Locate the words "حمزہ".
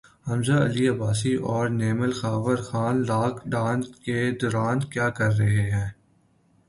0.27-0.57